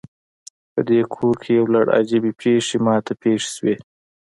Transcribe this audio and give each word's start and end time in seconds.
پدې 0.73 0.99
کور 1.13 1.35
کې 1.41 1.51
یو 1.59 1.65
لړ 1.75 1.85
عجیبې 1.97 2.31
پیښې 2.41 2.77
ما 2.85 2.95
ته 3.05 3.13
پیښ 3.23 3.41
شوي 3.55 3.75